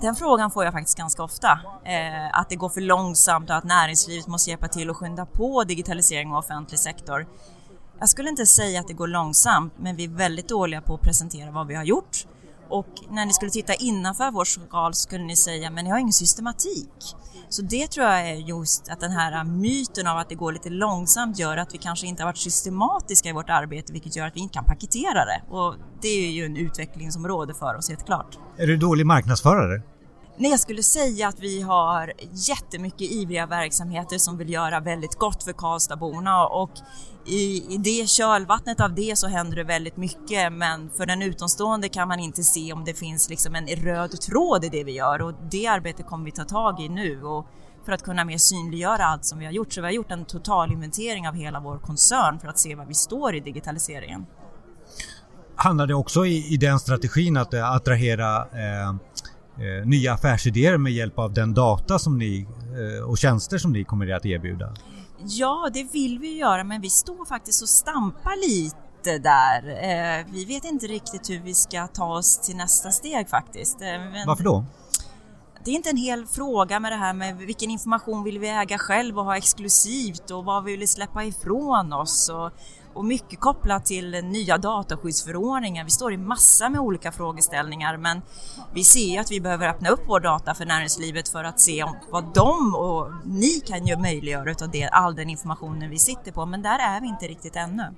Den 0.00 0.14
frågan 0.14 0.50
får 0.50 0.64
jag 0.64 0.72
faktiskt 0.72 0.98
ganska 0.98 1.22
ofta. 1.22 1.60
Eh, 1.84 2.38
att 2.40 2.48
det 2.48 2.56
går 2.56 2.68
för 2.68 2.80
långsamt 2.80 3.50
och 3.50 3.56
att 3.56 3.64
näringslivet 3.64 4.26
måste 4.26 4.50
hjälpa 4.50 4.68
till 4.68 4.90
och 4.90 4.96
skynda 4.96 5.26
på 5.26 5.64
digitalisering 5.64 6.32
av 6.32 6.38
offentlig 6.38 6.80
sektor. 6.80 7.26
jag 7.98 8.08
skulle 8.08 8.28
inte 8.28 8.46
säga 8.46 8.80
att 8.80 8.88
det 8.88 8.94
går 8.94 9.08
långsamt, 9.08 9.72
men 9.78 9.96
vi 9.96 10.04
är 10.04 10.08
väldigt 10.08 10.48
dåliga 10.48 10.80
på 10.80 10.94
att 10.94 11.00
presentera 11.00 11.50
vad 11.50 11.66
vi 11.66 11.74
har 11.74 11.84
gjort. 11.84 12.26
Och 12.68 12.88
när 13.10 13.26
ni 13.26 13.32
skulle 13.32 13.50
titta 13.50 13.74
innanför 13.74 14.30
vår 14.30 14.44
skal 14.44 14.94
skulle 14.94 15.24
ni 15.24 15.36
säga, 15.36 15.70
men 15.70 15.84
ni 15.84 15.90
har 15.90 15.98
ingen 15.98 16.12
systematik. 16.12 17.16
Så 17.48 17.62
det 17.62 17.90
tror 17.90 18.06
jag 18.06 18.30
är 18.30 18.34
just 18.34 18.88
att 18.88 19.00
den 19.00 19.10
här 19.10 19.32
äh, 19.32 19.44
myten 19.44 20.06
av 20.06 20.18
att 20.18 20.28
det 20.28 20.34
går 20.34 20.52
lite 20.52 20.70
långsamt 20.70 21.38
gör 21.38 21.56
att 21.56 21.74
vi 21.74 21.78
kanske 21.78 22.06
inte 22.06 22.22
har 22.22 22.28
varit 22.28 22.38
systematiska 22.38 23.28
i 23.28 23.32
vårt 23.32 23.50
arbete, 23.50 23.92
vilket 23.92 24.16
gör 24.16 24.26
att 24.26 24.36
vi 24.36 24.40
inte 24.40 24.54
kan 24.54 24.64
paketera 24.64 25.24
det. 25.24 25.42
Och 25.48 25.74
det 26.02 26.08
är 26.08 26.30
ju 26.30 26.44
en 26.44 26.56
utvecklingsområde 26.56 27.54
för 27.54 27.76
oss, 27.76 27.88
helt 27.88 28.06
klart. 28.06 28.38
Är 28.56 28.66
du 28.66 28.76
dålig 28.76 29.06
marknadsförare? 29.06 29.82
Nej, 30.38 30.50
jag 30.50 30.60
skulle 30.60 30.82
säga 30.82 31.28
att 31.28 31.40
vi 31.40 31.60
har 31.62 32.12
jättemycket 32.32 33.00
ivriga 33.00 33.46
verksamheter 33.46 34.18
som 34.18 34.38
vill 34.38 34.50
göra 34.50 34.80
väldigt 34.80 35.14
gott 35.14 35.42
för 35.42 35.52
Karlstadborna 35.52 36.46
och 36.46 36.70
i, 37.26 37.74
i 37.74 37.76
det 37.78 38.08
kölvattnet 38.08 38.80
av 38.80 38.94
det 38.94 39.18
så 39.18 39.26
händer 39.26 39.56
det 39.56 39.64
väldigt 39.64 39.96
mycket 39.96 40.52
men 40.52 40.90
för 40.90 41.06
den 41.06 41.22
utomstående 41.22 41.88
kan 41.88 42.08
man 42.08 42.20
inte 42.20 42.42
se 42.42 42.72
om 42.72 42.84
det 42.84 42.94
finns 42.94 43.30
liksom 43.30 43.54
en 43.54 43.66
röd 43.66 44.20
tråd 44.20 44.64
i 44.64 44.68
det 44.68 44.84
vi 44.84 44.92
gör 44.92 45.22
och 45.22 45.34
det 45.50 45.66
arbetet 45.66 46.06
kommer 46.06 46.24
vi 46.24 46.30
ta 46.30 46.44
tag 46.44 46.80
i 46.80 46.88
nu 46.88 47.22
och 47.22 47.46
för 47.84 47.92
att 47.92 48.02
kunna 48.02 48.24
mer 48.24 48.38
synliggöra 48.38 49.04
allt 49.04 49.24
som 49.24 49.38
vi 49.38 49.44
har 49.44 49.52
gjort. 49.52 49.72
Så 49.72 49.80
vi 49.80 49.86
har 49.86 49.92
gjort 49.92 50.10
en 50.10 50.24
totalinventering 50.24 51.28
av 51.28 51.34
hela 51.34 51.60
vår 51.60 51.78
koncern 51.78 52.38
för 52.38 52.48
att 52.48 52.58
se 52.58 52.74
var 52.74 52.84
vi 52.86 52.94
står 52.94 53.34
i 53.34 53.40
digitaliseringen. 53.40 54.26
Handlar 55.56 55.86
det 55.86 55.94
också 55.94 56.26
i, 56.26 56.54
i 56.54 56.56
den 56.56 56.78
strategin 56.78 57.36
att 57.36 57.54
eh, 57.54 57.72
attrahera 57.72 58.36
eh, 58.36 58.94
eh, 59.58 59.86
nya 59.86 60.12
affärsidéer 60.12 60.76
med 60.76 60.92
hjälp 60.92 61.18
av 61.18 61.32
den 61.32 61.54
data 61.54 61.98
som 61.98 62.18
ni 62.18 62.46
eh, 62.98 63.08
och 63.08 63.18
tjänster 63.18 63.58
som 63.58 63.72
ni 63.72 63.84
kommer 63.84 64.12
att 64.12 64.26
erbjuda? 64.26 64.74
Ja, 65.18 65.70
det 65.74 65.92
vill 65.92 66.18
vi 66.18 66.38
göra 66.38 66.64
men 66.64 66.80
vi 66.80 66.90
står 66.90 67.24
faktiskt 67.24 67.62
och 67.62 67.68
stampar 67.68 68.48
lite 68.48 69.18
där. 69.18 69.68
Eh, 69.68 70.26
vi 70.32 70.44
vet 70.44 70.64
inte 70.64 70.86
riktigt 70.86 71.30
hur 71.30 71.40
vi 71.40 71.54
ska 71.54 71.86
ta 71.86 72.18
oss 72.18 72.40
till 72.40 72.56
nästa 72.56 72.90
steg 72.90 73.28
faktiskt. 73.28 73.80
Eh, 73.80 73.86
men 73.86 74.26
Varför 74.26 74.44
då? 74.44 74.64
Det 75.66 75.72
är 75.72 75.74
inte 75.74 75.90
en 75.90 75.96
hel 75.96 76.26
fråga 76.26 76.80
med 76.80 76.92
det 76.92 76.96
här 76.96 77.12
med 77.12 77.36
vilken 77.36 77.70
information 77.70 78.24
vill 78.24 78.38
vi 78.38 78.48
äga 78.48 78.78
själv 78.78 79.18
och 79.18 79.24
ha 79.24 79.36
exklusivt 79.36 80.30
och 80.30 80.44
vad 80.44 80.64
vill 80.64 80.80
vi 80.80 80.86
släppa 80.86 81.24
ifrån 81.24 81.92
oss 81.92 82.28
och 82.28 82.52
och 82.94 83.04
mycket 83.04 83.40
kopplat 83.40 83.84
till 83.84 84.24
nya 84.24 84.58
dataskyddsförordningar. 84.58 85.84
Vi 85.84 85.90
står 85.90 86.12
i 86.12 86.16
massa 86.16 86.68
med 86.68 86.80
olika 86.80 87.12
frågeställningar 87.12 87.96
men 87.96 88.22
vi 88.74 88.84
ser 88.84 89.12
ju 89.12 89.18
att 89.18 89.30
vi 89.30 89.40
behöver 89.40 89.68
öppna 89.68 89.88
upp 89.88 90.00
vår 90.06 90.20
data 90.20 90.54
för 90.54 90.66
näringslivet 90.66 91.28
för 91.28 91.44
att 91.44 91.60
se 91.60 91.82
om 91.82 91.96
vad 92.10 92.34
de 92.34 92.74
och 92.74 93.12
ni 93.24 93.60
kan 93.60 93.86
ju 93.86 93.96
möjliggöra 93.96 94.50
utav 94.50 94.70
det, 94.70 94.88
all 94.88 95.14
den 95.14 95.30
informationen 95.30 95.90
vi 95.90 95.98
sitter 95.98 96.32
på 96.32 96.46
men 96.46 96.62
där 96.62 96.78
är 96.78 97.00
vi 97.00 97.06
inte 97.06 97.26
riktigt 97.26 97.56
ännu. 97.56 97.94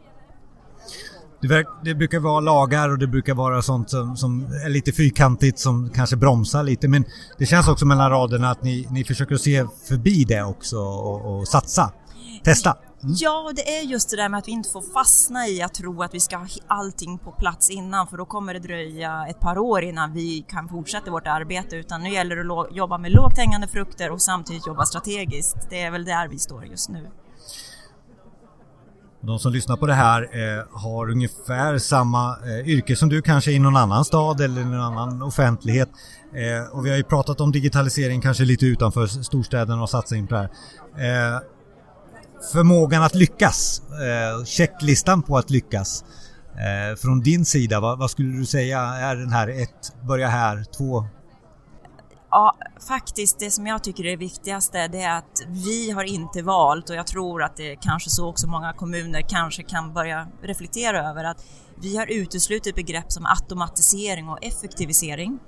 Det, 1.40 1.66
det, 1.84 1.94
brukar 1.94 2.18
vara 2.18 2.40
lagar 2.40 2.88
och 2.88 2.98
det 2.98 3.06
brukar 3.06 3.34
vara 3.34 3.62
sånt 3.62 3.90
som, 3.90 4.16
som, 4.16 4.46
är 4.64 4.68
lite 4.68 4.92
fyrkantigt 4.92 5.58
som 5.58 5.90
kanske 5.90 6.16
bromsar 6.16 6.62
lite 6.62 6.88
men 6.88 7.04
det 7.38 7.46
känns 7.46 7.68
också 7.68 7.86
mellan 7.86 8.10
raderna 8.10 8.50
att 8.50 8.62
ni, 8.62 8.88
ni 8.90 9.04
försöker 9.04 9.36
se 9.36 9.66
förbi 9.88 10.24
det 10.24 10.42
också 10.42 10.76
och, 10.76 11.38
och 11.38 11.48
satsa, 11.48 11.92
testa. 12.44 12.76
Mm. 13.02 13.14
Ja, 13.18 13.52
det 13.56 13.78
är 13.78 13.82
just 13.82 14.10
det 14.10 14.16
där 14.16 14.28
med 14.28 14.38
att 14.38 14.48
vi 14.48 14.52
inte 14.52 14.70
får 14.70 14.82
fastna 14.94 15.48
i 15.48 15.62
att 15.62 15.74
tro 15.74 16.02
att 16.02 16.14
vi 16.14 16.20
ska 16.20 16.36
ha 16.36 16.46
allting 16.66 17.18
på 17.18 17.32
plats 17.32 17.70
innan 17.70 18.06
för 18.06 18.16
då 18.16 18.24
kommer 18.24 18.54
det 18.54 18.60
dröja 18.60 19.26
ett 19.26 19.40
par 19.40 19.58
år 19.58 19.82
innan 19.82 20.12
vi 20.12 20.44
kan 20.48 20.68
fortsätta 20.68 21.10
vårt 21.10 21.26
arbete 21.26 21.76
utan 21.76 22.02
nu 22.02 22.10
gäller 22.10 22.36
det 22.36 22.54
att 22.54 22.76
jobba 22.76 22.98
med 22.98 23.12
lågt 23.12 23.38
hängande 23.38 23.68
frukter 23.68 24.10
och 24.10 24.22
samtidigt 24.22 24.66
jobba 24.66 24.84
strategiskt. 24.84 25.56
Det 25.70 25.82
är 25.82 25.90
väl 25.90 26.04
där 26.04 26.28
vi 26.28 26.38
står 26.38 26.66
just 26.66 26.88
nu. 26.88 27.10
De 29.20 29.38
som 29.38 29.52
lyssnar 29.52 29.76
på 29.76 29.86
det 29.86 29.94
här 29.94 30.22
eh, 30.22 30.64
har 30.70 31.10
ungefär 31.10 31.78
samma 31.78 32.36
eh, 32.46 32.68
yrke 32.68 32.96
som 32.96 33.08
du 33.08 33.22
kanske 33.22 33.52
i 33.52 33.58
någon 33.58 33.76
annan 33.76 34.04
stad 34.04 34.40
eller 34.40 34.60
i 34.60 34.64
någon 34.64 34.80
annan 34.80 35.22
offentlighet. 35.22 35.88
Eh, 36.34 36.76
och 36.76 36.86
vi 36.86 36.90
har 36.90 36.96
ju 36.96 37.02
pratat 37.02 37.40
om 37.40 37.52
digitalisering 37.52 38.20
kanske 38.20 38.44
lite 38.44 38.66
utanför 38.66 39.06
storstäderna 39.06 39.82
och 39.82 39.90
satsning 39.90 40.26
på 40.26 40.34
det 40.34 40.40
här. 40.96 41.34
Eh, 41.34 41.40
förmågan 42.52 43.02
att 43.02 43.14
lyckas, 43.14 43.82
eh, 43.90 44.44
checklistan 44.44 45.22
på 45.22 45.38
att 45.38 45.50
lyckas. 45.50 46.04
Eh, 46.58 46.96
från 46.96 47.20
din 47.20 47.44
sida, 47.44 47.80
vad, 47.80 47.98
vad, 47.98 48.10
skulle 48.10 48.38
du 48.38 48.46
säga 48.46 48.80
är 48.80 49.16
den 49.16 49.32
här 49.32 49.48
ett, 49.48 50.06
börja 50.08 50.28
här, 50.28 50.64
två? 50.78 51.06
Ja, 52.30 52.56
faktiskt 52.88 53.38
det 53.38 53.50
som 53.50 53.66
jag 53.66 53.84
tycker 53.84 54.06
är 54.06 54.10
det 54.10 54.16
viktigaste 54.16 54.88
det 54.88 55.02
är 55.02 55.18
att 55.18 55.42
vi 55.48 55.90
har 55.90 56.04
inte 56.04 56.42
valt 56.42 56.90
och 56.90 56.96
jag 56.96 57.06
tror 57.06 57.42
att 57.42 57.56
det 57.56 57.76
kanske 57.76 58.10
så 58.10 58.28
också 58.28 58.46
många 58.46 58.72
kommuner 58.72 59.20
kanske 59.20 59.62
kan 59.62 59.94
börja 59.94 60.28
reflektera 60.42 61.10
över 61.10 61.24
att 61.24 61.44
vi 61.80 61.96
har 61.96 62.06
uteslutit 62.06 62.74
begrepp 62.74 63.12
som 63.12 63.26
automatisering 63.26 64.28
och 64.28 64.44
effektivisering. 64.44 65.38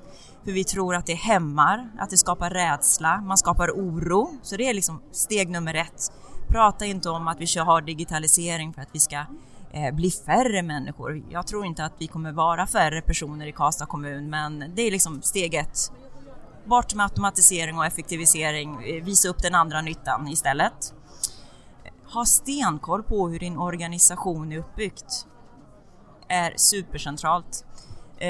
För 0.45 0.53
vi 0.53 0.65
tror 0.65 0.95
att 0.95 1.07
det 1.07 1.15
hämmar, 1.15 1.91
att 1.99 2.11
det 2.11 2.17
skapar 2.17 2.51
rädsla, 2.51 3.21
man 3.21 3.39
skapar 3.39 3.71
oro. 3.71 4.31
Så 4.43 4.57
det 4.57 4.69
är 4.69 4.75
liksom 4.75 5.03
steg 5.13 5.51
nummer 5.51 5.75
ett 5.75 6.13
prata 6.51 6.87
inte 6.87 7.11
om 7.11 7.29
att 7.29 7.41
vi 7.41 7.59
har 7.59 7.83
digitalisering 7.83 8.73
för 8.73 8.83
att 8.83 8.89
vi 8.93 9.01
ska 9.01 9.25
eh, 9.73 9.95
bli 9.95 10.11
färre 10.11 10.63
människor. 10.63 11.23
Jag 11.31 11.47
tror 11.47 11.67
inte 11.67 11.85
att 11.85 11.93
vi 11.99 12.07
kommer 12.07 12.33
vara 12.33 12.67
färre 12.67 13.03
personer 13.03 13.47
i 13.47 13.53
Karlstad 13.53 13.87
kommun, 13.87 14.31
men 14.31 14.65
det 14.75 14.83
är 14.83 14.91
liksom 14.91 15.23
steg 15.23 15.55
ett. 15.55 15.93
Bort 16.71 16.95
med 16.95 17.05
automatisering 17.05 17.79
och 17.79 17.87
effektivisering, 17.87 18.85
eh, 18.85 19.05
visa 19.05 19.29
upp 19.29 19.43
den 19.43 19.55
andra 19.55 19.81
nyttan 19.81 20.29
istället. 20.29 20.95
Ha 22.13 22.25
stenkoll 22.25 23.03
på 23.03 23.29
hur 23.29 23.39
din 23.39 23.59
organisation 23.59 24.53
är 24.53 24.59
uppbyggt 24.59 25.27
är 26.29 26.53
supercentralt. 26.57 27.65
Eh, 28.19 28.29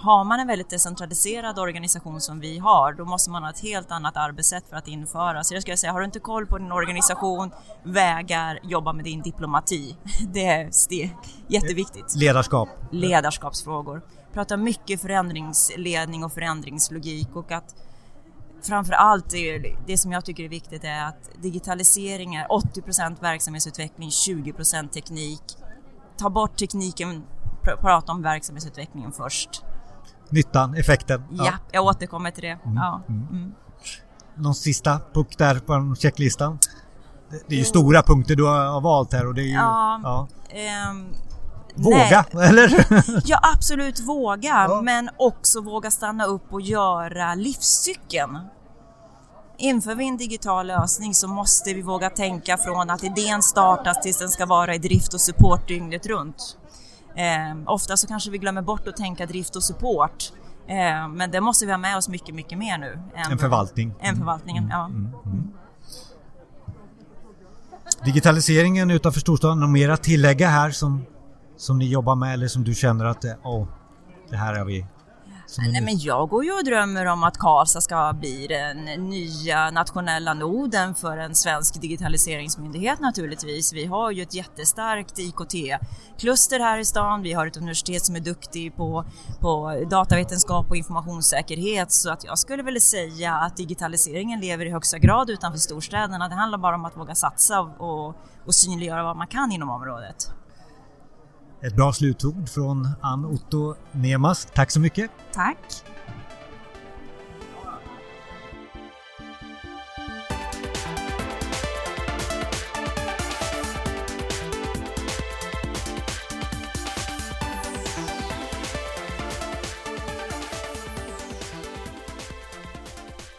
har 0.00 0.24
man 0.24 0.40
en 0.40 0.46
väldigt 0.46 0.70
decentraliserad 0.70 1.58
organisation 1.58 2.20
som 2.20 2.40
vi 2.40 2.58
har, 2.58 2.92
då 2.92 3.04
måste 3.04 3.30
man 3.30 3.42
ha 3.42 3.50
ett 3.50 3.60
helt 3.60 3.90
annat 3.90 4.16
arbetssätt 4.16 4.64
för 4.70 4.76
att 4.76 4.88
införa. 4.88 5.44
Så 5.44 5.54
jag 5.54 5.62
skulle 5.62 5.76
säga, 5.76 5.92
har 5.92 6.00
du 6.00 6.06
inte 6.06 6.20
koll 6.20 6.46
på 6.46 6.58
din 6.58 6.72
organisation, 6.72 7.50
vägar, 7.82 8.58
jobba 8.62 8.92
med 8.92 9.04
din 9.04 9.22
diplomati. 9.22 9.96
Det 10.32 10.46
är 10.46 10.70
steg, 10.70 11.16
jätteviktigt. 11.48 12.14
Ledarskap. 12.16 12.68
Ledarskapsfrågor. 12.90 14.02
Prata 14.34 14.56
mycket 14.56 15.00
förändringsledning 15.00 16.24
och 16.24 16.32
förändringslogik 16.32 17.28
och 17.36 17.52
att 17.52 17.74
framför 18.62 18.92
allt 18.92 19.30
det, 19.30 19.76
det 19.86 19.98
som 19.98 20.12
jag 20.12 20.24
tycker 20.24 20.44
är 20.44 20.48
viktigt 20.48 20.84
är 20.84 21.04
att 21.04 21.30
digitalisering 21.42 22.34
är 22.34 22.46
80% 22.46 23.20
verksamhetsutveckling, 23.20 24.08
20% 24.08 24.88
teknik. 24.88 25.42
Ta 26.16 26.30
bort 26.30 26.56
tekniken 26.56 27.22
prata 27.80 28.12
om 28.12 28.22
verksamhetsutvecklingen 28.22 29.12
först. 29.12 29.64
Nyttan, 30.28 30.74
effekten. 30.74 31.22
Ja, 31.30 31.44
ja 31.44 31.52
jag 31.72 31.84
återkommer 31.84 32.30
till 32.30 32.42
det. 32.42 32.58
Mm. 32.64 32.76
Ja. 32.76 33.02
Mm. 33.08 33.28
mm. 33.30 33.54
Någon 34.34 34.54
sista 34.54 35.00
punkt 35.12 35.38
där 35.38 35.58
på 35.58 35.94
checklistan? 35.98 36.58
Det 37.48 37.54
är 37.54 37.58
ju 37.58 37.64
stora 37.64 38.02
punkter 38.02 38.36
du 38.36 38.44
har 38.44 38.80
valt 38.80 39.12
här 39.12 39.26
och 39.26 39.34
det 39.34 39.42
är 39.42 39.46
ju... 39.46 39.52
Ja, 39.52 40.00
ja. 40.02 40.28
Um, 40.90 41.14
våga, 41.74 42.24
nej. 42.30 42.48
eller? 42.48 42.86
ja, 43.24 43.40
absolut 43.56 44.00
våga, 44.00 44.66
ja. 44.68 44.80
men 44.82 45.10
också 45.16 45.60
våga 45.60 45.90
stanna 45.90 46.24
upp 46.24 46.52
och 46.52 46.60
göra 46.60 47.34
livscykeln. 47.34 48.38
Inför 49.58 49.94
vi 49.94 50.08
en 50.08 50.16
digital 50.16 50.66
lösning 50.66 51.14
så 51.14 51.28
måste 51.28 51.74
vi 51.74 51.82
våga 51.82 52.10
tänka 52.10 52.56
från 52.56 52.90
att 52.90 53.04
idén 53.04 53.42
startas 53.42 54.00
tills 54.02 54.18
den 54.18 54.28
ska 54.28 54.46
vara 54.46 54.74
i 54.74 54.78
drift 54.78 55.14
och 55.14 55.20
support 55.20 55.68
dygnet 55.68 56.06
runt. 56.06 56.56
Eh, 57.16 57.56
ofta 57.66 57.96
så 57.96 58.06
kanske 58.06 58.30
vi 58.30 58.38
glömmer 58.38 58.62
bort 58.62 58.88
att 58.88 58.96
tänka 58.96 59.26
drift 59.26 59.56
och 59.56 59.62
support. 59.62 60.32
Eh, 60.68 61.08
men 61.08 61.30
det 61.30 61.40
måste 61.40 61.66
vi 61.66 61.72
ha 61.72 61.78
med 61.78 61.96
oss 61.96 62.08
mycket, 62.08 62.34
mycket 62.34 62.58
mer 62.58 62.78
nu. 62.78 62.98
Än, 63.14 63.32
en 63.32 63.38
förvaltning. 63.38 63.94
Än 64.00 64.16
förvaltningen, 64.16 64.64
mm, 64.64 64.78
ja. 64.78 64.84
Mm, 64.84 65.06
mm. 65.06 65.14
mm. 65.24 65.52
Digitaliseringen 68.04 68.90
utanför 68.90 69.20
storstaden, 69.20 69.60
något 69.60 69.70
mer 69.70 69.88
att 69.88 70.02
tillägga 70.02 70.48
här 70.48 70.70
som, 70.70 71.06
som 71.56 71.78
ni 71.78 71.88
jobbar 71.88 72.14
med 72.14 72.34
eller 72.34 72.48
som 72.48 72.64
du 72.64 72.74
känner 72.74 73.04
att 73.04 73.24
oh, 73.24 73.66
det 74.30 74.36
här 74.36 74.54
är 74.54 74.64
vi 74.64 74.86
Nej, 75.58 75.80
men 75.80 75.98
jag 75.98 76.28
går 76.28 76.44
ju 76.44 76.52
och 76.52 76.64
drömmer 76.64 77.06
om 77.06 77.24
att 77.24 77.38
Karlstad 77.38 77.80
ska 77.80 78.12
bli 78.12 78.46
den 78.46 79.08
nya 79.10 79.70
nationella 79.70 80.34
noden 80.34 80.94
för 80.94 81.16
en 81.16 81.34
svensk 81.34 81.80
digitaliseringsmyndighet 81.80 83.00
naturligtvis. 83.00 83.72
Vi 83.72 83.84
har 83.84 84.10
ju 84.10 84.22
ett 84.22 84.34
jättestarkt 84.34 85.18
IKT-kluster 85.18 86.60
här 86.60 86.78
i 86.78 86.84
stan. 86.84 87.22
Vi 87.22 87.32
har 87.32 87.46
ett 87.46 87.56
universitet 87.56 88.04
som 88.04 88.16
är 88.16 88.20
duktig 88.20 88.76
på, 88.76 89.04
på 89.40 89.84
datavetenskap 89.90 90.70
och 90.70 90.76
informationssäkerhet 90.76 91.92
så 91.92 92.10
att 92.10 92.24
jag 92.24 92.38
skulle 92.38 92.62
väl 92.62 92.80
säga 92.80 93.34
att 93.34 93.56
digitaliseringen 93.56 94.40
lever 94.40 94.66
i 94.66 94.70
högsta 94.70 94.98
grad 94.98 95.30
utanför 95.30 95.58
storstäderna. 95.58 96.28
Det 96.28 96.34
handlar 96.34 96.58
bara 96.58 96.74
om 96.74 96.84
att 96.84 96.96
våga 96.96 97.14
satsa 97.14 97.60
och, 97.60 98.08
och 98.46 98.54
synliggöra 98.54 99.02
vad 99.02 99.16
man 99.16 99.26
kan 99.26 99.52
inom 99.52 99.70
området. 99.70 100.34
Ett 101.64 101.76
bra 101.76 101.92
slutord 101.92 102.48
från 102.48 102.88
Ann 103.00 103.24
Otto 103.24 103.74
Nemas. 103.92 104.48
Tack 104.54 104.70
så 104.70 104.80
mycket! 104.80 105.10
Tack! 105.32 105.58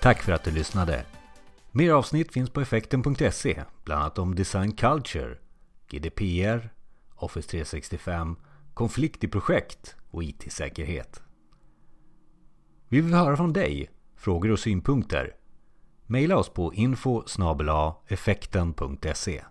Tack 0.01 0.23
för 0.23 0.31
att 0.31 0.43
du 0.43 0.51
lyssnade! 0.51 1.05
Mer 1.71 1.91
avsnitt 1.91 2.33
finns 2.33 2.49
på 2.49 2.61
effekten.se, 2.61 3.63
bland 3.83 4.01
annat 4.01 4.19
om 4.19 4.35
design 4.35 4.71
culture, 4.71 5.37
GDPR 5.89 6.75
Office 7.15 7.49
365, 7.49 8.35
konflikt 8.73 9.23
i 9.23 9.27
projekt 9.27 9.95
och 10.11 10.23
IT-säkerhet. 10.23 11.21
Vi 12.87 13.01
vill 13.01 13.13
höra 13.13 13.37
från 13.37 13.53
dig, 13.53 13.89
frågor 14.15 14.51
och 14.51 14.59
synpunkter. 14.59 15.35
Maila 16.05 16.37
oss 16.37 16.49
på 16.49 16.73
info 16.73 17.23
effekten.se 18.07 19.43